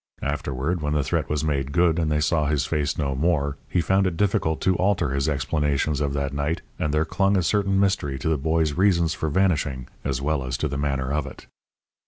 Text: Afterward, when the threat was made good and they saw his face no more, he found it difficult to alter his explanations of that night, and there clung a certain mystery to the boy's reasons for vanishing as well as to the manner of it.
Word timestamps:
Afterward, 0.23 0.81
when 0.81 0.93
the 0.93 1.03
threat 1.03 1.29
was 1.29 1.43
made 1.43 1.71
good 1.71 1.99
and 1.99 2.11
they 2.11 2.19
saw 2.21 2.47
his 2.47 2.65
face 2.65 2.97
no 2.97 3.13
more, 3.13 3.57
he 3.69 3.81
found 3.81 4.07
it 4.07 4.17
difficult 4.17 4.59
to 4.61 4.75
alter 4.77 5.11
his 5.11 5.29
explanations 5.29 6.01
of 6.01 6.13
that 6.13 6.33
night, 6.33 6.63
and 6.79 6.91
there 6.91 7.05
clung 7.05 7.37
a 7.37 7.43
certain 7.43 7.79
mystery 7.79 8.17
to 8.17 8.27
the 8.29 8.35
boy's 8.35 8.73
reasons 8.73 9.13
for 9.13 9.29
vanishing 9.29 9.87
as 10.03 10.19
well 10.19 10.43
as 10.43 10.57
to 10.57 10.67
the 10.67 10.75
manner 10.75 11.13
of 11.13 11.27
it. 11.27 11.45